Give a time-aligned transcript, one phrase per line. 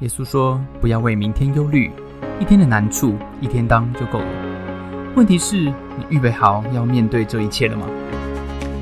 [0.00, 1.90] 耶稣说：“不要为明天忧虑，
[2.38, 5.12] 一天的难处一天当就够了。
[5.16, 7.84] 问题是，你预备好要面对这一切了吗？”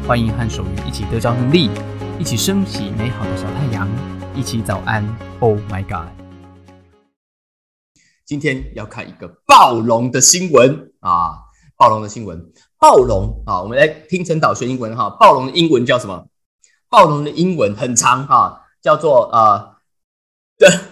[0.07, 1.71] 欢迎和守愚一起得着能力，
[2.19, 3.89] 一起升起美好的小太阳，
[4.35, 5.03] 一起早安。
[5.41, 6.13] Oh my God！
[8.27, 11.33] 今天要看一个暴龙的新闻啊，
[11.79, 15.09] 暴龙的新闻，暴龙啊，我们来听陈导学英文哈。
[15.19, 16.27] 暴龙的英文叫什么？
[16.91, 19.77] 暴龙的英文很长哈，叫做呃
[20.59, 20.69] 对。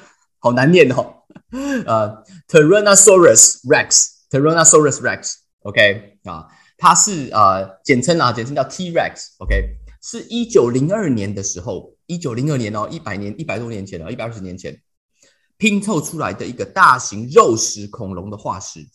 [0.44, 1.24] 好难念哦，
[1.86, 14.82] 呃，Tyrannosaurus Rex，Tyrannosaurus Rex，OK 啊，它是呃简称啊，简称叫 T Rex，OK，是一九零二年的时候，一九零二年哦，一百年一百多年前了，一百二十年前
[15.56, 18.86] 拼凑出来的一个大型肉食恐龙的化石。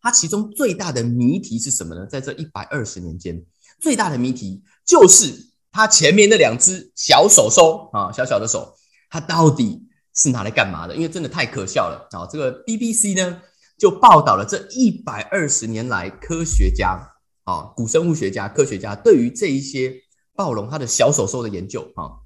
[0.00, 2.04] 它其中最大的谜题是什么呢？
[2.04, 3.40] 在这一百二十年间，
[3.80, 8.74] 最大的谜题就是它前面那两只小手手啊，小小的手，
[9.08, 9.86] 它到底？
[10.14, 10.94] 是拿来干嘛的？
[10.94, 12.26] 因为真的太可笑了啊！
[12.30, 13.40] 这个 BBC 呢
[13.78, 19.94] 就报道了这一百二十年来科学家啊，古生物学家、科学家对于这一些
[20.34, 22.20] 暴龙它的小手手的研究啊，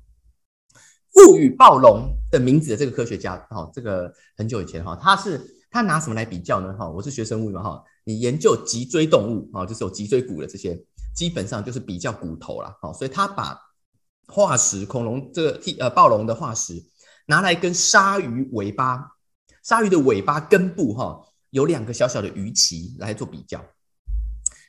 [1.12, 5.40] 赋予暴龙的名字的这个科学家哈，这个很久以前哈，他是
[5.70, 6.74] 他拿什么来比较呢？
[6.76, 10.76] 哈，我是学生物嘛哈，你研究脊椎动物啊，就是有脊椎骨的这些，
[11.14, 13.56] 基本上就是比较骨头了哈，所以他把
[14.26, 16.82] 化石恐龙这个呃暴龙的化石。
[17.26, 19.04] 拿来跟鲨鱼尾巴、
[19.62, 23.64] 鲨鱼的尾巴根部哈，有两个小小的鱼鳍来做比较。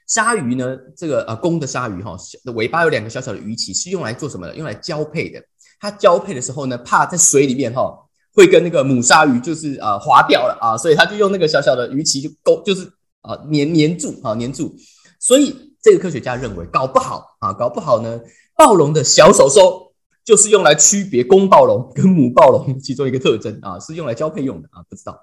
[0.07, 2.17] 鲨鱼呢，这个呃公的鲨鱼哈，
[2.55, 4.55] 尾巴有两个小小的鱼鳍，是用来做什么的？
[4.55, 5.41] 用来交配的。
[5.79, 7.93] 它交配的时候呢，怕在水里面哈，
[8.33, 12.91] 会跟那个母鲨鱼就是呃划掉了啊，所以它就用那个小小的鱼鳍就勾，就是
[13.21, 14.75] 啊粘粘住啊粘住。
[15.19, 18.19] 所以这个科学家认为，搞不好啊，搞不好呢，
[18.55, 19.86] 暴龙的小手手。
[20.27, 25.17] 就是用来区别公暴龙跟母暴龙其中一个特征啊，是用来交配用的啊，不知道。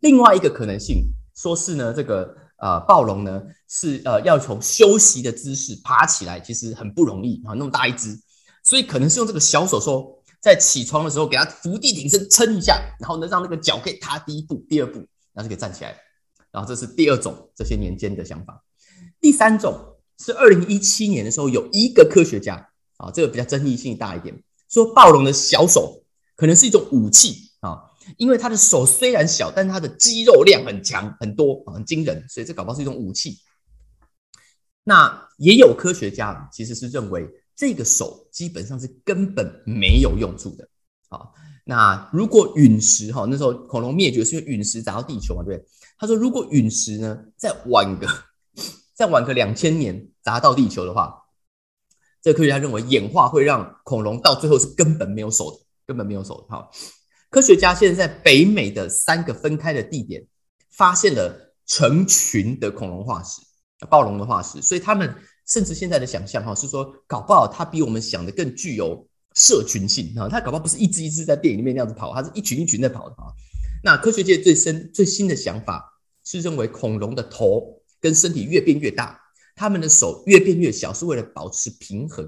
[0.00, 8.14] 另外一个可能性，说是呢，这个呃暴龙呢是呃要从休息的姿势爬起来，其实很不容易啊，那么大一只，
[8.62, 14.98] 所以可能是用这个小手手在起床的时候给它伏地挺身撑一下，然后呢让那个脚可以踏第一步、第二步，
[15.32, 15.96] 然后就可以站起来。
[16.52, 18.62] 然后这是第二种这些年间的想法。
[19.18, 22.68] 第三种是二零一七年的时候，有一个科学家。
[22.98, 24.40] 啊，这个比较争议性大一点。
[24.68, 26.04] 说暴龙的小手
[26.36, 27.80] 可能是一种武器啊，
[28.18, 33.38] 因为它的手虽然小，但它的肌肉量很强、很多、很惊人，所以这搞不好是一种武器。
[34.84, 37.26] 那也有科学家其实是认为
[37.56, 40.68] 这个手基本上是根本没有用处的。
[41.08, 41.30] 啊，
[41.64, 45.68] 那如果陨石哈，那时候恐龙灭绝是因为陨石砸到地球嘛，对不对？
[45.96, 48.06] 他说如果陨石呢再晚个
[48.92, 51.24] 再晚个两千年砸到地球的话。
[52.20, 56.48] 这个科学家认为，演化会让恐龙到最后是根本没有手的，根本没有手的。
[56.48, 56.68] 哈，
[57.30, 60.26] 科学家现在在北美的三个分开的地点
[60.70, 63.40] 发现了成群的恐龙化石，
[63.88, 64.60] 暴龙的化石。
[64.60, 65.14] 所以他们
[65.46, 70.28] 甚至现在的想象，哈，是说搞不好它比我们想的更具有社群性啊。
[70.28, 73.30] 它搞不好不是一只一只在电影里面那样子跑，它是一群一群在跑的啊。
[73.84, 79.20] 那科学界最深最新的想法是认为，恐龙的头跟身体越变越大。
[79.58, 82.24] 他们的手越变越小，是为了保持平衡。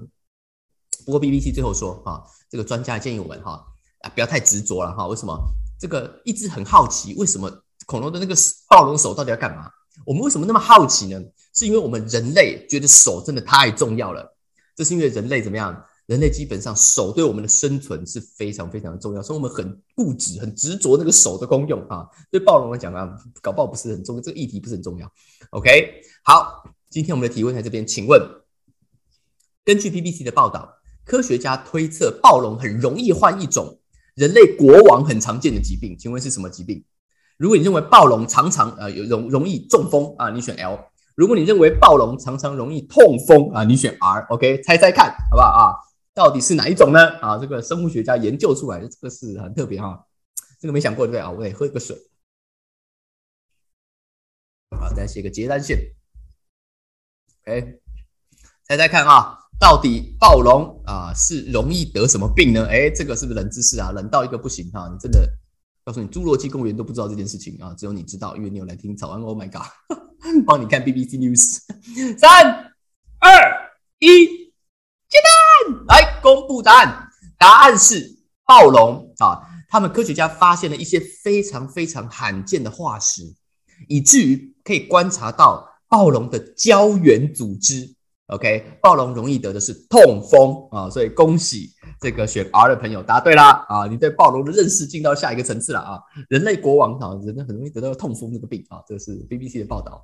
[1.06, 3.64] 不过 BBC 最后说，哈，这个专家建议我们，哈，
[4.00, 5.06] 啊，不要太执着了，哈。
[5.06, 5.38] 为什么？
[5.78, 7.48] 这个一直很好奇，为什么
[7.86, 8.34] 恐龙的那个
[8.68, 9.70] 暴龙手到底要干嘛？
[10.04, 11.22] 我们为什么那么好奇呢？
[11.54, 14.36] 是因为我们人类觉得手真的太重要了。
[14.74, 15.84] 这是因为人类怎么样？
[16.06, 22.08] 人类基本上手对我们的生存是非常非常的重要，所以我们很固执、很执着那个手的功用啊。
[22.32, 25.08] 对暴龙来讲啊，搞不好不是很重要，这个议题不是很重要。
[25.50, 26.64] OK，好。
[26.90, 28.20] 今天我们的提问在这边，请问，
[29.64, 33.80] 根据 BBC 的报道，科学家推测暴龙很容易患一种
[34.16, 36.84] 人类国王很常见的疾病，请问是什么疾病？
[37.36, 40.76] 如果你认为暴龙常常呃有容容易中风啊，你选 L；
[41.14, 44.26] 如果你认为暴龙常常容易痛风啊，你选 R。
[44.28, 45.70] OK，猜猜看好不好啊？
[46.12, 47.06] 到底是哪一种呢？
[47.20, 50.04] 啊，这个生物学家研究出来的，这个是很特别哈，
[50.60, 51.30] 这个没想过对不对啊？
[51.30, 51.97] 我得喝一个水。
[54.76, 55.78] 好，再写个结单线。
[57.45, 57.60] 哎，
[58.69, 62.66] 猜猜看啊，到底暴龙啊是容易得什么病呢？
[62.69, 63.91] 哎，这个是不是冷知识啊？
[63.92, 64.89] 冷到一个不行哈！
[64.92, 65.27] 你真的
[65.84, 69.21] 告诉你，侏罗纪公园都不知道这件事情啊，只有你知道，因为你有来听早安。
[69.22, 69.66] Oh my god，
[70.47, 71.60] 帮你看 BBC News。
[72.19, 72.72] 三、
[73.19, 74.27] 二、一，
[75.09, 75.19] 接
[75.66, 77.09] 单来公布答案，
[77.39, 79.41] 答案是暴龙啊！
[79.69, 83.34] 他们科学家发现了一些非常非常罕见的化石，
[83.89, 85.69] 以至于可以观察到。
[85.91, 87.92] 暴龙的胶原组织
[88.28, 93.87] ，OK，暴龙容易得的是痛风啊，所以恭喜这个选 R 的朋友答对啦啊！
[93.87, 95.98] 你对暴龙的认识进到下一个层次了啊！
[96.28, 100.03] 人类国王啊，人类很容易得到痛风这个病啊，这个是 BBC 的报道。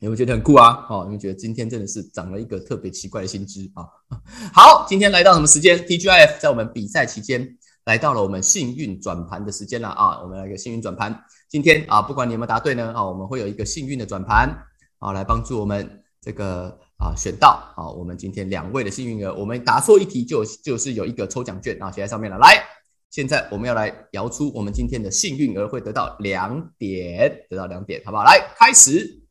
[0.00, 0.86] 有没有觉得很酷啊？
[0.90, 3.86] 哦，有没有觉得今天真的是长了一个特别奇怪的新知啊？
[4.54, 7.57] 好，今天来到什么时间？TGIF 在我们比赛期间
[7.88, 10.20] 来到了我们幸运转盘的时间了啊！
[10.22, 11.24] 我们来一个幸运转盘。
[11.48, 14.54] 今天啊，不管你有没有答对呢，啊，我们会有一个幸运的转盘
[14.98, 16.78] 啊，来帮助我们这个。
[16.98, 17.86] 啊，选到啊！
[17.88, 22.36] 我们今天两位的幸运儿，我们答错一题就就是有一个抽奖券啊，写在上面了。
[22.38, 22.60] 来，
[23.08, 28.24] 现在我们要来摇出我们今天的幸运儿会得到两点，得到两点，好不好？
[28.24, 29.22] 来，开始。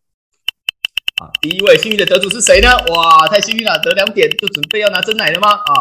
[1.20, 2.70] 啊，第一位幸运的得主是谁呢？
[2.96, 5.50] 哇，太幸运了，得两点就准备要拿真奶了吗？
[5.52, 5.74] 啊，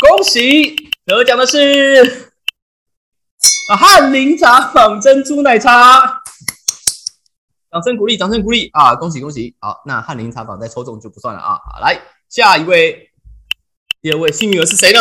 [0.00, 0.74] 恭喜
[1.04, 2.32] 得奖的是
[3.70, 6.22] 啊，翰林茶坊珍珠奶茶。
[7.70, 8.96] 掌声鼓励，掌声鼓励啊！
[8.96, 9.54] 恭喜恭喜！
[9.60, 11.54] 好，那翰林茶坊再抽中就不算了啊！
[11.54, 13.10] 好，来下一位，
[14.02, 15.00] 第二位幸运儿是谁呢？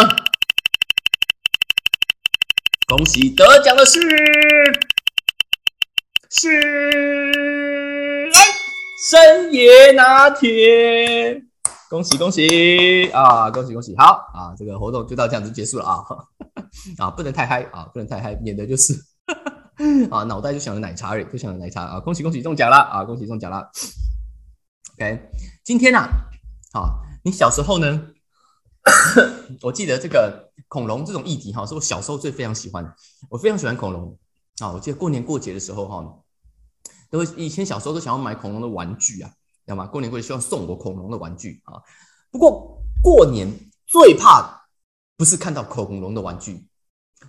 [2.88, 4.00] 恭喜得奖的是
[6.30, 8.32] 是
[9.10, 11.42] 深野拿铁！
[11.90, 13.50] 恭喜恭喜啊！
[13.50, 13.96] 恭喜恭喜！
[13.98, 16.06] 好啊，这个活动就到这样子结束了啊！
[17.00, 18.94] 啊，不能太嗨啊，不能太嗨，免得就是。
[20.12, 22.00] 啊，脑袋就想着奶茶而已，就想着奶茶啊！
[22.00, 23.04] 恭喜恭喜中奖了啊！
[23.04, 23.72] 恭喜中奖了。
[24.94, 25.32] OK，
[25.64, 26.08] 今天呢，
[26.74, 28.04] 好，你小时候呢？
[29.64, 32.94] 我记得这个恐龙这种议题哈，是我小时候最非常喜欢的。
[33.32, 34.16] 我非常喜欢恐龙
[34.60, 34.70] 啊！
[34.74, 36.20] 我记得过年过节的时候哈，
[37.10, 39.32] 都以前小时候都想要买恐龙的玩具啊，
[39.70, 39.86] 道吗？
[39.88, 41.82] 过年过节希望送我恐龙的玩具啊。
[42.32, 43.48] 不过过年
[43.86, 44.68] 最怕
[45.18, 46.68] 不是看到恐龙的玩具，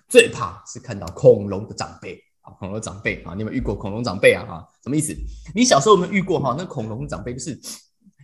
[0.09, 2.53] 最怕是看到恐龙的长辈啊。
[2.59, 4.45] 恐龙长辈啊，你有没有遇过恐龙长辈啊？
[4.47, 5.17] 哈，什么意思？
[5.55, 6.55] 你小时候有没有遇过哈？
[6.59, 7.59] 那恐龙长辈就是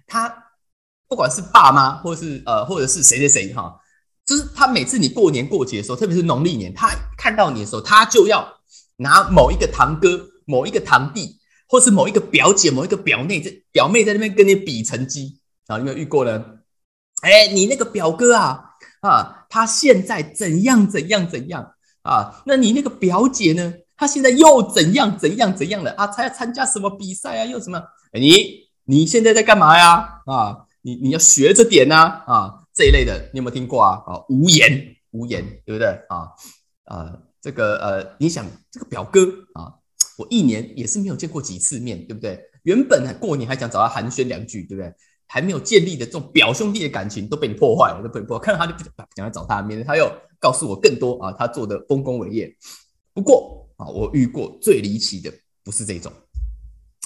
[0.07, 0.33] 他，
[1.09, 3.79] 不管是爸妈，或者是呃，或者是谁谁谁哈，
[4.25, 8.47] 就是他每次你过年过节的时候，特别是农历年，他看到你的时候，他就要
[8.97, 11.36] 拿某一个堂哥、某一个堂弟，
[11.69, 15.79] 或是某一个表姐、某一个表妹在表妹在那边跟你比成绩啊？
[15.79, 16.45] 有没有遇过呢？
[17.23, 18.71] 哎，你那个表哥啊
[19.01, 22.43] 啊，他现在怎样怎样怎样啊？
[22.47, 23.75] 那你那个表姐呢？
[23.97, 26.07] 他现在又怎样怎样怎样了啊？
[26.07, 27.45] 他要参加什么比赛啊？
[27.47, 27.83] 又什么？
[28.12, 30.21] 你你现在在干嘛呀？
[30.27, 32.23] 啊，你你要学着点呐！
[32.27, 34.03] 啊，这一类的你有没有听过啊？
[34.07, 36.29] 啊，无言无言，对不对啊？
[36.85, 39.23] 啊，这个呃，你想这个表哥
[39.55, 39.75] 啊，
[40.17, 42.41] 我一年也是没有见过几次面对不对？
[42.63, 44.93] 原本过年还想找他寒暄两句，对不对？
[45.27, 48.45] 还没有建立的这种表兄弟的感情都被你破坏了，都被你破坏。
[48.45, 50.11] 看到他就不想来找他，免得他又
[50.41, 52.57] 告诉我更多啊，他做的丰功伟业。
[53.13, 53.63] 不过。
[53.77, 55.31] 啊，我遇过最离奇的
[55.63, 56.11] 不是这种，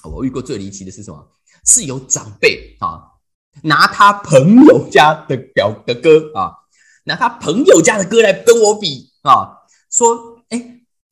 [0.05, 1.29] 我遇过最离奇的是什么？
[1.67, 3.03] 是有长辈啊，
[3.65, 6.53] 拿他朋友家的表的歌啊，
[7.07, 10.30] 拿他朋友家的歌来跟我比啊，说，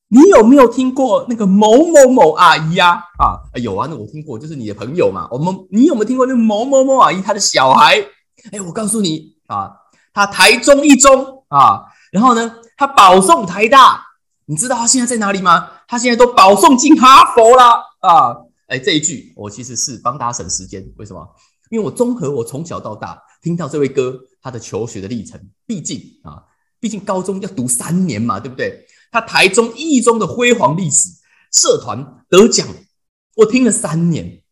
[0.09, 3.03] 你有没有听过那个某某某阿姨呀？
[3.19, 5.29] 啊，有啊，那我听过，就是你的朋友嘛。
[5.31, 8.03] 我们，你有没有听过那个某某某阿姨她的小孩？
[8.53, 9.71] 哎，我告诉你啊，
[10.13, 14.05] 他台中一中啊，然后呢，他保送台大。
[14.51, 15.69] 你知道他现在在哪里吗？
[15.87, 17.65] 他现在都保送进哈佛了
[18.01, 18.35] 啊！
[18.69, 21.29] 哎，这一句我其实是帮大家省时间，为什么？
[21.71, 26.41] 因为我综合我从小到大听到这位哥他的求学的历程，毕竟啊，
[26.81, 28.87] 毕竟高中要读三年嘛，对不对？
[29.11, 31.09] 他台中一中的辉煌历史，
[31.53, 32.67] 社团得奖，
[33.37, 34.43] 我听了三年，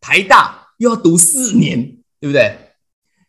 [0.00, 2.74] 台大又要读四年，对不对？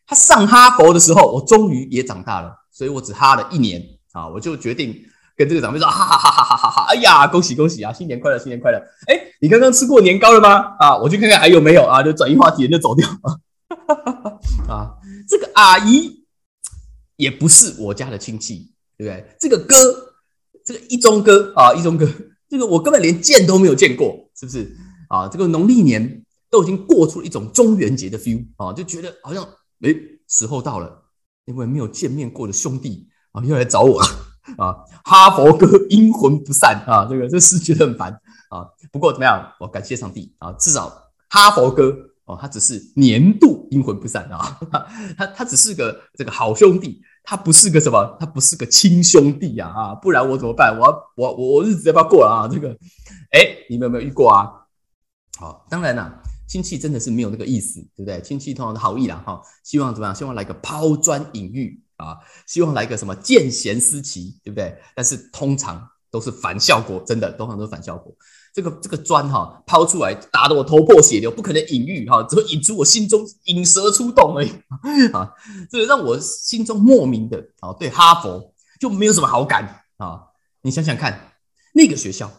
[0.06, 5.04] 他上哈佛的时候，我终于也长大了，所以我只哈了一年啊，我就决定。
[5.38, 6.86] 跟这个长辈说，哈哈哈哈哈哈！
[6.88, 8.82] 哎呀，恭喜恭喜啊，新年快乐，新年快乐！
[9.08, 10.78] 哎，你刚刚吃过年糕了吗？
[10.80, 13.06] 啊，我去看看还有没有啊，就转移话题，就走掉。
[14.70, 14.96] 啊，
[15.28, 16.24] 这个阿姨
[17.18, 19.36] 也不是我家的亲戚，对不对？
[19.38, 20.05] 这个哥，
[20.66, 22.06] 这个一中哥啊，一中哥，
[22.50, 24.76] 这个我根本连见都没有见过，是不是？
[25.08, 29.48] 啊，这个农历年都已经过出了一种中元节的 feel 啊，就觉得好像
[29.82, 29.96] 哎，
[30.28, 31.04] 时候到了，
[31.46, 34.02] 因为没有见面过的兄弟啊，又来找我。
[34.58, 38.12] 啊，哈佛哥阴魂不散啊，这个这是觉得很烦
[38.50, 38.68] 啊。
[38.92, 41.92] 不过怎么样，我感谢上帝啊，至少哈佛哥
[42.26, 44.60] 哦，他只是年度阴魂不散啊，
[45.18, 50.78] 他他只是个这个好兄弟，他不是个什么，他不是个亲兄弟呀啊，不然我怎么办？
[50.80, 50.86] 我
[51.18, 52.48] 我我我日子要不要过了啊？
[52.48, 52.70] 这个，
[53.32, 54.50] 哎，你们有没有遇过啊？
[55.40, 58.22] 好，当然了，亲戚真的是没有那个意思，对不对？
[58.22, 60.16] 亲戚通常是好意啦哈，希望怎么样？
[60.16, 61.82] 希望来个抛砖引玉。
[61.98, 64.78] 啊，希望来个什么见贤思齐，对不对？
[64.94, 65.82] 但是通常
[66.16, 68.16] 都是反效果，真的，通常都是反效果。
[68.54, 74.50] 这个这个砖哈抛出来，打得我头破血流，不可能隐喻哈，只会引出我心中引蛇出洞而已
[75.12, 75.30] 啊！
[75.70, 80.22] 这个让我心中莫名的啊，对哈佛就没有什么好感啊！
[80.62, 81.34] 你想想看，
[81.74, 82.32] 那个学校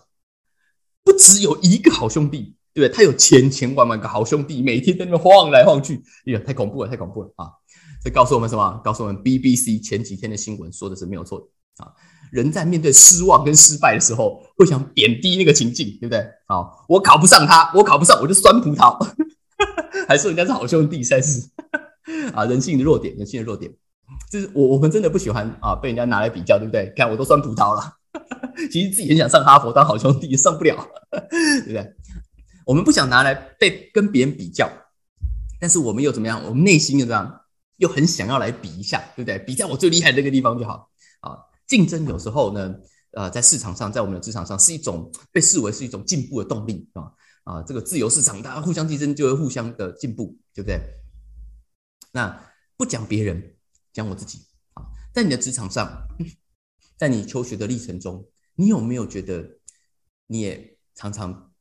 [1.04, 2.96] 不只有一个好兄弟，对不对？
[2.96, 7.52] 他有千千万万个好兄弟，每天在那边晃来晃去，哎呀，太恐怖了，太恐怖了啊！
[8.02, 8.80] 这告诉我们什么？
[8.82, 11.92] 告诉我们 BBC 前几天的新闻说的是没有错的啊！
[12.32, 16.24] 人在面对失望跟失败的时候，会想贬低那个情境，对不对？
[16.46, 18.96] 好，我考不上他，我考不上，我就酸葡萄，
[20.08, 21.48] 还说人家是好兄弟，算是
[22.34, 23.72] 啊，人性的弱点，人性的弱点，
[24.30, 26.92] 就是我我们真的不喜欢啊，被人家拿来比较，对不对？
[26.96, 27.92] 看我都酸葡萄了，
[28.70, 30.76] 其实自己很想上哈佛当好兄弟，上不了，
[31.10, 31.94] 对不对？
[32.66, 34.68] 我们不想拿来被跟别人比较，
[35.60, 36.42] 但是我们又怎么样？
[36.46, 37.40] 我们内心又怎样？
[37.76, 39.38] 又很想要来比一下，对不对？
[39.38, 40.88] 比在我最厉害的那个地方就好
[41.20, 41.36] 啊。
[41.66, 42.74] 竞争有时候呢，
[43.12, 47.12] 呃，在市场上，在我们的职场上，是一种被视为是一种进步的动力啊
[47.44, 50.80] 啊，这个自由市场，大家互相竞争就会互相的进步，对不对？
[52.12, 53.56] 那不讲别人，
[53.92, 56.06] 讲我自己啊，在你的职场上，
[56.96, 59.58] 在你求学的历程中，你有没有觉得
[60.26, 61.52] 你也常常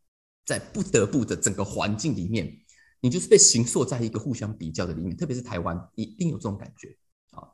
[0.45, 2.59] 在不得不的整个环境里面，
[3.01, 6.95] 你就是被形塑在一个互相比较的里面，特别是台湾，一定有这种感觉
[7.31, 7.47] 啊？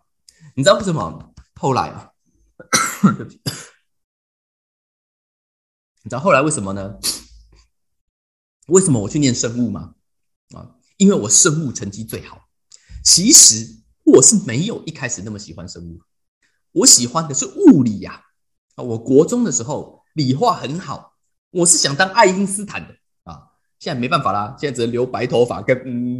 [0.55, 2.11] 你知道为什么后来啊？
[3.17, 3.41] 对不起，
[6.03, 6.99] 你知道后来为什么呢？
[8.67, 9.95] 为什么我去念生物吗？
[10.55, 12.47] 啊，因为我生物成绩最好。
[13.03, 16.01] 其实我是没有一开始那么喜欢生物，
[16.71, 18.23] 我喜欢的是物理呀。
[18.75, 21.15] 啊，我国中的时候理化很好，
[21.49, 23.49] 我是想当爱因斯坦的啊。
[23.79, 26.19] 现在没办法啦，现在只能留白头发跟嗯，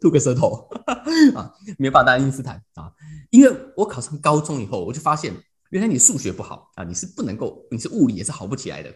[0.00, 0.68] 吐个舌头
[1.34, 2.92] 啊，没办法当爱因斯坦啊。
[3.30, 5.34] 因为我考上高中以后，我就发现。
[5.70, 8.94] 原来你数学不好啊，你是不能够，你是物理也是好不起来的。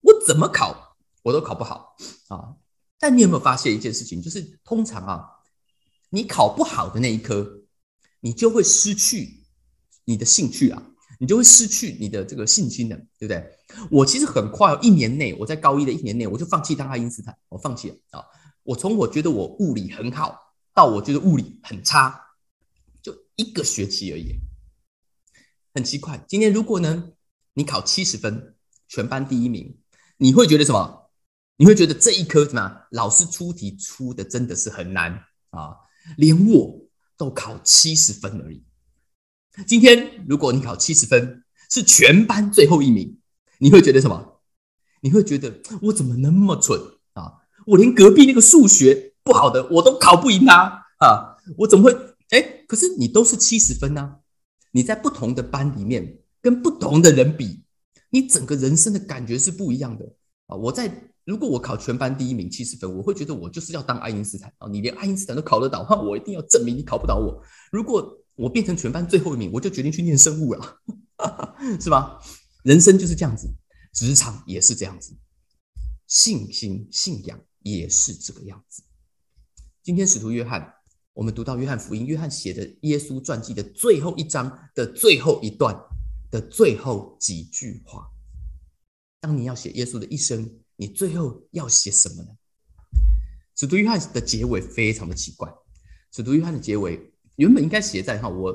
[0.00, 1.94] 我怎么考我都考不好
[2.28, 2.56] 啊！
[2.98, 4.22] 但你有没有发现一件事情？
[4.22, 5.28] 就是通常啊，
[6.08, 7.64] 你考不好的那一科，
[8.20, 9.44] 你就会失去
[10.04, 10.82] 你的兴趣啊，
[11.18, 13.58] 你就会失去你的这个信心的，对不对？
[13.90, 18.24] 我其实很快，一年内，我在高一的一年内，我就放弃当爱因斯坦，我放弃了啊！
[18.62, 20.38] 我从我觉得我物理很好，
[20.74, 22.18] 到我觉得物理很差，
[23.02, 24.34] 就一个学期而已。
[25.72, 27.12] 很奇怪，今天如果呢，
[27.54, 28.54] 你考七十分，
[28.88, 29.78] 全班第一名，
[30.16, 31.10] 你会觉得什么？
[31.56, 32.82] 你会觉得这一科怎么样？
[32.90, 35.12] 老师出题出的真的是很难
[35.50, 35.76] 啊，
[36.16, 38.64] 连我都考七十分而已。
[39.66, 43.18] 今天如果你考七十分，是全班最后一名，
[43.58, 44.40] 你会觉得什么？
[45.02, 46.80] 你会觉得我怎么那么蠢
[47.12, 47.32] 啊？
[47.66, 51.36] 我连隔壁那个数学不好的我都考不赢他啊！
[51.58, 52.16] 我怎么会？
[52.30, 54.19] 哎，可是你都是七十分呢？
[54.72, 57.64] 你在不同的班里面跟不同的人比，
[58.10, 60.04] 你整个人生的感觉是不一样的
[60.46, 60.56] 啊！
[60.56, 64.68] 我在如果我考全班第一名七十分，我会觉得我就是要当爱因斯坦啊！
[64.68, 67.42] 你连爱因斯坦都考得到，那我一定要证明你考不倒我。
[67.72, 70.76] 如果我变成全班最后一名，我就决定去念生物了，
[71.80, 72.18] 是吧？
[72.62, 73.48] 人生就是这样子，
[73.92, 75.16] 职场也是这样子，
[76.06, 78.82] 信心信仰也是这个样子。
[79.82, 80.74] 今天使徒约翰。
[81.12, 85.76] 我们读到约翰福音，约翰写的耶稣传记的最后一章的最后一段
[86.30, 88.08] 的最后几句话。
[89.20, 92.28] 当你要写耶稣的一生，你最后要写什么呢？
[93.56, 95.52] 使徒约翰的结尾非常的奇怪。
[96.12, 98.54] 使徒约翰的结尾原本应该写在哈我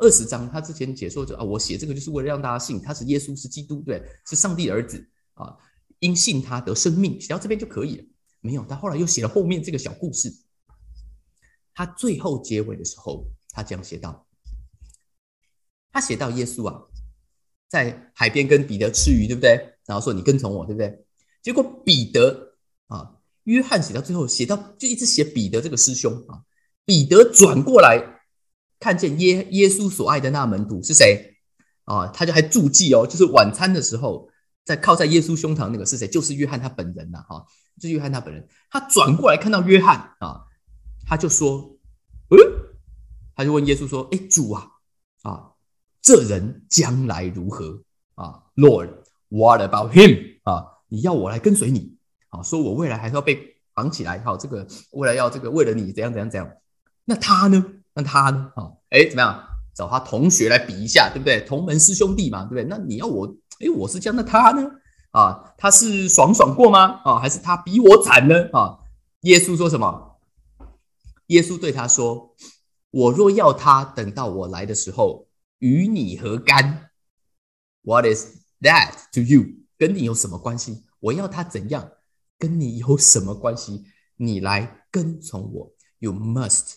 [0.00, 5.54] 二十章，他之前解说着啊，我写这个就是为了让大家信他是耶稣是基督，对，是上帝的儿子啊，
[5.98, 8.04] 因信他得生命，写到这边就可以了。
[8.40, 10.34] 没有，他后来又写了后面这个小故事。
[11.74, 14.26] 他最后结尾的时候，他这样写道
[15.92, 16.82] ：“他写到耶稣啊，
[17.68, 19.76] 在海边跟彼得吃鱼，对不对？
[19.86, 21.04] 然后说你跟从我，对不对？
[21.42, 22.54] 结果彼得
[22.86, 26.42] 啊，约翰写到最后，写到就一直写彼得这个师兄啊。
[26.84, 28.20] 彼得转过来
[28.78, 31.36] 看见耶耶稣所爱的那门徒是谁
[31.84, 32.08] 啊？
[32.08, 34.28] 他就还注记哦，就是晚餐的时候
[34.64, 36.06] 在靠在耶稣胸膛那个是谁？
[36.06, 37.44] 就是约翰他本人呐，哈，
[37.80, 38.46] 就是约翰他本人。
[38.70, 40.44] 他转过来看到约翰啊。”
[41.10, 41.76] 他就说
[42.30, 42.38] ：“嗯，
[43.34, 44.68] 他就问耶稣说：‘哎，主啊，
[45.22, 45.50] 啊，
[46.00, 47.82] 这人将来如何
[48.14, 50.38] 啊？’Lord，what about him？
[50.44, 51.96] 啊，你要我来跟随你？
[52.28, 54.20] 啊，说我未来还是要被绑起来？
[54.20, 56.48] 好，这个未来要这个为了你怎样怎样怎样？
[57.04, 57.66] 那他呢？
[57.92, 58.52] 那他呢？
[58.54, 59.44] 啊，哎，怎么样？
[59.74, 61.40] 找他同学来比一下，对不对？
[61.40, 62.64] 同门师兄弟嘛，对不对？
[62.64, 63.26] 那你要我？
[63.58, 64.70] 哎，我是这样，那他呢？
[65.10, 67.00] 啊，他是爽爽过吗？
[67.04, 68.48] 啊，还是他比我惨呢？
[68.52, 68.78] 啊？
[69.22, 70.06] 耶稣说什么？”
[71.30, 72.34] 耶稣对他说
[72.90, 76.90] ：“我若要他等到我来的时候，与你何干
[77.82, 79.44] ？What is that to you？
[79.78, 80.84] 跟你有什么关系？
[80.98, 81.92] 我要他怎样？
[82.36, 83.84] 跟你有什么关系？
[84.16, 85.72] 你来跟从我。
[86.00, 86.74] You must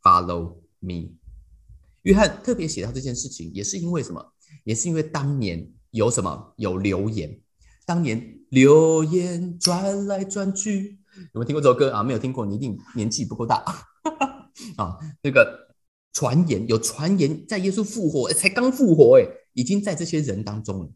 [0.00, 1.16] follow me。
[2.02, 4.32] 约翰特别写到这件事情，也是因为什么？
[4.62, 6.54] 也是因为当年有什么？
[6.56, 7.40] 有流言。
[7.84, 11.00] 当年流言转来转去，
[11.32, 12.04] 有没有听过这首歌啊？
[12.04, 13.56] 没有听过，你一定年纪不够大
[14.78, 14.98] 啊。
[15.22, 15.68] 那个
[16.14, 20.90] 传言有传言，在耶稣复活，才刚复活，哎，已经在这些人当中了。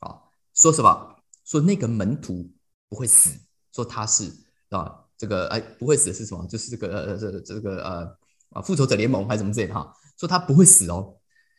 [0.00, 0.20] 啊，
[0.54, 1.16] 说什么？
[1.44, 2.50] 说那个门徒
[2.90, 3.30] 不会死，
[3.72, 4.30] 说他是
[4.68, 6.46] 啊，这个哎不会死是什么？
[6.46, 8.16] 就是这个呃这这个呃
[8.50, 9.90] 啊复仇者联盟还是什么之类的哈？
[10.18, 11.16] 说他不会死哦。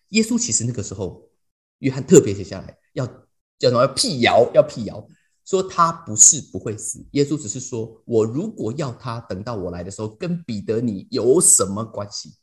[0.10, 1.28] 耶稣其实那个时候，
[1.80, 3.10] 约翰特别写下来要。
[3.62, 3.82] 叫什么？
[3.84, 5.08] 要辟谣，要辟谣，
[5.52, 7.06] 说他不是不会死。
[7.12, 12.38] 耶稣只是说，我如果要他等到我来的时候，跟彼得你有什么关系？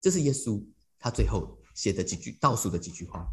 [0.00, 0.64] 这是耶稣
[0.98, 3.28] 他最后写的几句倒数的几句话，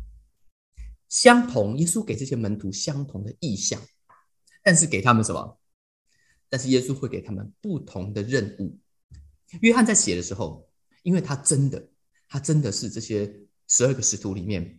[1.07, 1.77] 相同。
[1.77, 3.81] 耶稣给这些门徒相同的意象，
[4.61, 5.57] 但是给他们什么？
[6.49, 8.77] 但是耶稣会给他们不同的任务。
[9.61, 10.69] 约翰在写的时候，
[11.03, 11.89] 因为他真的，
[12.27, 13.33] 他真的是这些
[13.69, 14.77] 十二个使徒里面。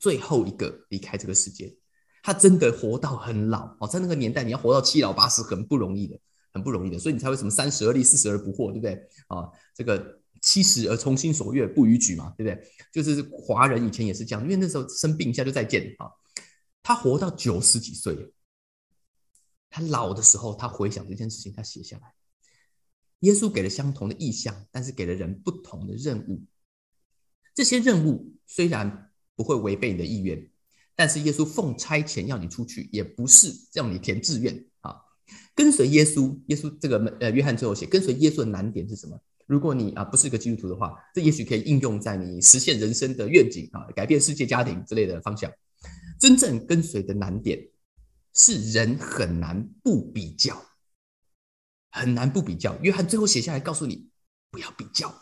[0.00, 1.78] 最后一个离开这个世界，
[2.22, 6.16] 他真的活到很老哦，在那个年代，你要活到七老八十很不容易的，
[6.52, 9.50] 很不容易的，所以你才会什么三十而立，四十而不惑，对不对啊？
[9.74, 12.70] 这个七十而从心所欲不逾矩嘛，对不对？
[12.92, 16.06] 就是华人以前也是这样，因为那时候生病一下就再见啊。
[16.80, 18.32] 他活到九十几岁，
[19.68, 22.14] 他老的时候，他回想这件事情，他写下来。
[23.20, 26.44] 耶稣给了相同的意向，但是给了人不同的任务。
[27.52, 29.08] 这些任务虽然。
[29.34, 30.50] 不会违背你的意愿，
[30.94, 34.96] 但是耶稣奉差遣要你出去，也不是让你填志愿啊。
[35.54, 39.18] 跟随耶稣，耶稣这个呃，约翰最后写，跟随耶稣的难点是什么？
[39.46, 45.52] 如果你啊不是一个基督徒的话，这也许可以应用在你实现人生的愿景啊，改变世界、家庭之类的方向。
[46.18, 47.68] 真正跟随的难点
[48.34, 50.64] 是人很难不比较，
[51.90, 52.78] 很难不比较。
[52.80, 54.08] 约翰最后写下来告诉你，
[54.50, 55.12] 不要比较，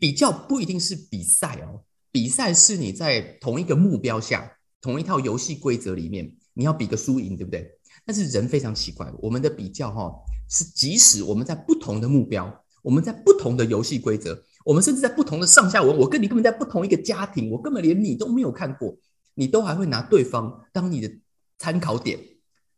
[0.00, 1.84] 比较不一定是比赛哦。
[2.14, 7.68] 比赛是你在同一个目标下，同一套游戏规则里面，你要比个输赢，对不对？
[8.06, 10.14] 但是人非常奇怪，我们的比较哈，
[10.48, 18.96] 是即使我们在不同的目标，我们在不同的游戏规则，我们甚至在不同的上下文，我跟你根本在不同一个家庭，我根本连你都没有看过，
[19.34, 21.12] 你都还会拿对方当你的
[21.58, 22.16] 参考点，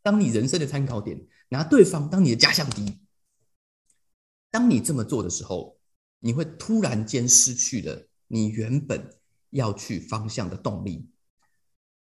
[0.01, 2.91] 当你人生的参考点，拿对方当你的假想敌。
[4.49, 5.77] 当你这么做的时候，
[6.21, 9.13] 你会突然间失去了你原本。
[9.51, 11.09] 要去方向的动力，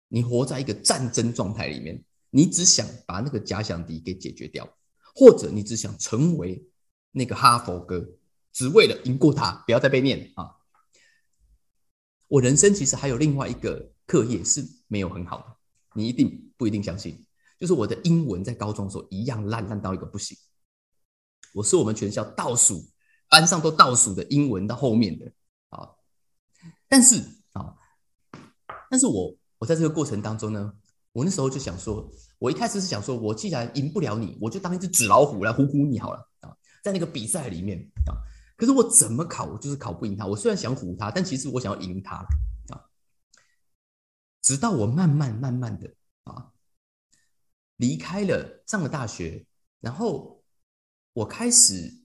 [0.08, 4.68] 你活在一个战争状态里面，你只想把那个假想敌给解决掉，
[5.14, 6.66] 或者你只想成为
[7.12, 8.06] 那个哈佛哥，
[8.52, 10.56] 只为了赢过他，不要再被念啊！
[12.28, 15.56] 我人生其实还有另外一个课业是没有很好的，
[15.94, 17.24] 你一定不一定相信，
[17.60, 20.36] 就是我的英文在高中的时候一样烂烂到一个不行，
[21.52, 22.84] 我是我们全校倒数，
[23.28, 25.30] 班上都倒数的英文到后面的。
[26.94, 27.16] 但是
[27.54, 27.74] 啊，
[28.88, 30.72] 但是我我在这个过程当中呢，
[31.10, 38.14] 我那时候就想说，我一开始是想说，我既然赢不了你，我就当一只纸老虎来唬唬你好了啊，在那个比赛里面啊，
[38.56, 40.24] 可是我怎么考，我就是考不赢他。
[40.24, 42.14] 我虽然想唬他，但其实我想要赢他
[42.68, 42.86] 啊。
[44.40, 46.52] 直到我慢慢慢慢的啊，
[47.74, 49.44] 离开了上了大学，
[49.80, 50.44] 然后
[51.12, 52.04] 我开始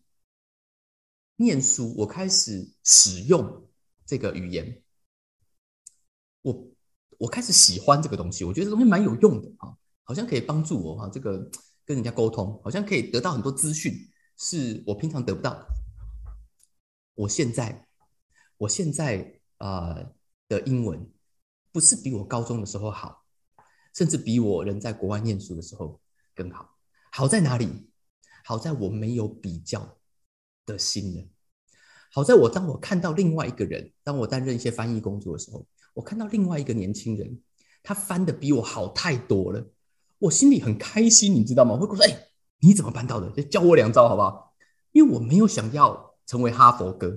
[1.35, 3.68] 念书，我开始使用。
[4.09, 4.81] 这个语言，
[6.41, 6.67] 我
[7.19, 11.37] 我开始喜欢这个东西，我觉得这东西蛮有用的啊，好像可以帮助我哈，这个
[11.85, 13.93] 跟人家沟通，好像可以得到很多资讯，
[14.35, 15.67] 是我平常得不到的。
[17.13, 17.87] 我现在，
[18.57, 19.95] 我现在啊
[20.47, 21.07] 的英文
[21.71, 23.23] 不是比我高中的时候好，
[23.93, 26.01] 甚至比我人在国外念书的时候
[26.33, 26.75] 更好。
[27.11, 27.91] 好在哪里？
[28.43, 29.99] 好在我没有比较
[30.65, 31.27] 的心了。
[32.11, 37.39] 好在我当我看到另外一个人，当我担任一些翻译工作的时候，我看到另外一个年轻人，
[37.83, 39.63] 他翻的比我好太多了，
[40.17, 41.77] 我心里很开心，你知道吗？
[41.79, 42.17] 我会说：“哎，
[42.61, 43.29] 你怎么办到的？
[43.31, 44.53] 就教我两招好不好？”
[44.91, 47.15] 因为我没有想要成为哈佛哥，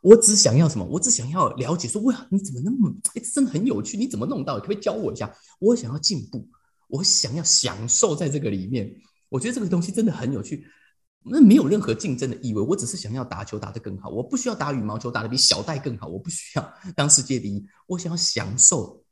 [0.00, 0.84] 我只想要什么？
[0.84, 2.94] 我只想要了解说：“哇，你怎么那么……
[3.14, 4.54] 哎，真的很有趣，你怎么弄到？
[4.56, 5.34] 可不可以教我一下？
[5.58, 6.46] 我想要进步，
[6.86, 8.94] 我想要享受在这个里面。
[9.28, 10.64] 我觉得这个东西真的很有趣。”
[11.26, 19.02] 那没有任何竞争的意味，我只是想要打球打得更好，我不需要打羽毛球打得比小戴更好，我不需要 当世界第一，我想要享受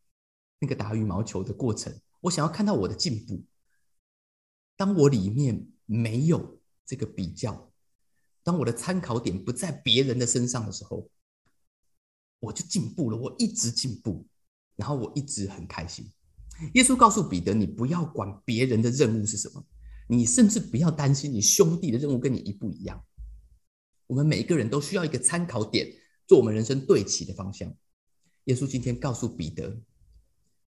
[0.58, 3.42] 那个打羽毛球的过程，我想要看到我的进步。
[4.76, 7.70] 当我里面没有这个比较，
[8.42, 11.08] 当我的参考点不在别人的身上的时候，
[12.40, 14.26] 我就进步了，我一直进步，
[14.76, 16.10] 然后我一直很开心。
[16.74, 19.64] 耶稣告诉彼得：“你不要管别人的任务是什么，
[20.08, 23.04] 你甚至不要担心你兄弟的任务跟你一不一样。
[24.06, 25.90] 我们每一个人都需要一个参考点，
[26.26, 27.72] 做我们人生对齐的方向。”
[28.44, 29.80] 耶稣今天告诉彼得：“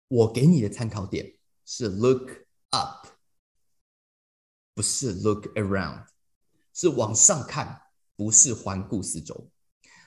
[0.08, 1.34] 我给你的参考点
[1.64, 2.30] 是 look
[2.70, 3.08] up，
[4.74, 6.06] 不是 look around，
[6.72, 7.80] 是往上看，
[8.16, 9.50] 不是环顾四周。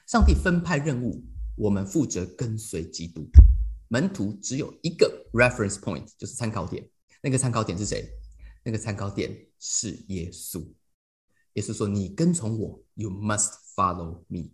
[0.07, 1.25] 上帝分派任务，
[1.55, 3.27] 我们负责跟随基督。”
[3.89, 6.87] 门徒只有一个 reference point，就是参考点。
[7.21, 8.05] 那个参考点是谁？
[8.63, 10.65] 那个参考点是耶稣。
[11.53, 14.51] 耶稣说：“你跟从我，you must follow me。”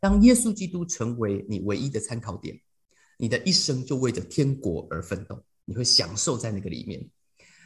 [0.00, 2.60] 当耶稣基督成为你唯一的参考点，
[3.18, 7.08] 你的一生就为着天国而奋斗，你会享受在那个里面。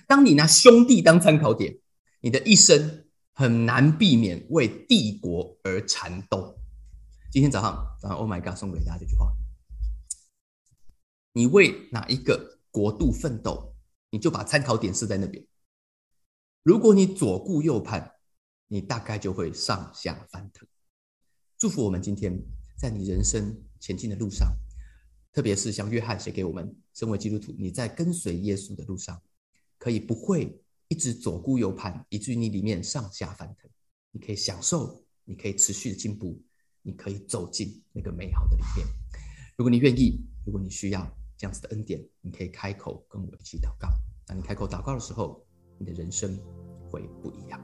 [0.06, 1.78] 当你拿兄弟当参考点，
[2.20, 6.58] 你的一生很难避免为帝国而缠斗。
[7.32, 9.32] 今天早上，早上，Oh my God，送给大家这句话。
[11.32, 13.73] 你为哪一个国度奋斗，
[14.14, 15.44] 你就把参考点设在那边。
[16.62, 18.12] 如果你左顾右盼，
[18.68, 20.64] 你大概就会上下翻腾。
[21.58, 22.40] 祝福我们今天
[22.78, 24.56] 在你人生前进的路上，
[25.32, 29.20] 特别是像约翰写给我们，身为基督徒，你在跟随耶稣的路上，
[29.78, 33.68] 可以不会一直左顾右盼，以至于你里面上下翻腾。
[34.12, 36.40] 你可以享受，你可以持续的进步，
[36.82, 38.86] 你可以走进那个美好的里面。
[39.56, 41.18] 如果你愿意，如果你需要。
[41.44, 43.86] 这样子的恩典，你可以开口跟我一起祷告。
[44.26, 45.42] 当你开口祷告的时候，
[45.76, 46.34] 你的人生
[46.90, 47.60] 会不一样。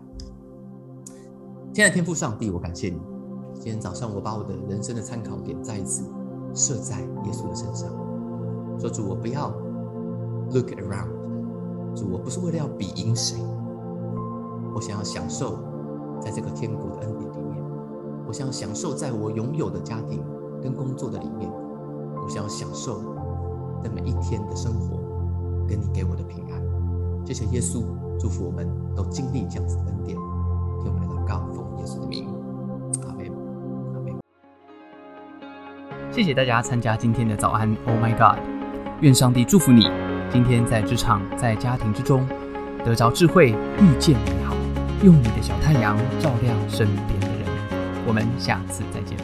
[1.72, 3.00] 亲爱的天父上帝，我感谢你。
[3.54, 6.04] 今天早上，我把我的人生的参考点再一次
[6.54, 7.88] 设在耶稣的身上。
[8.78, 9.48] 说主，我不要
[10.50, 11.08] look around。
[11.96, 13.38] 主，我不是为了要比赢谁，
[14.74, 15.56] 我想要享受
[16.20, 17.64] 在这个天国的恩典里面。
[18.26, 20.22] 我想要享受在我拥有的家庭
[20.62, 21.50] 跟工作的里面。
[22.22, 23.18] 我想要享受。
[23.82, 24.98] 的每一天的生活，
[25.68, 26.60] 跟你给我的平安，
[27.26, 27.84] 谢谢耶稣，
[28.18, 30.16] 祝福我们都经历这样子的恩典，
[30.82, 32.26] 听我们的祷告，奉耶稣的名，
[33.06, 33.26] 阿门，
[33.94, 34.18] 阿门。
[36.10, 38.38] 谢谢大家参加今天的早安，Oh my God，
[39.00, 39.88] 愿上帝祝福你，
[40.30, 42.26] 今天在职场、在家庭之中
[42.84, 44.56] 得着智慧，遇见美好，
[45.04, 47.46] 用你的小太阳照亮身边的人。
[48.06, 49.16] 我们下次再见。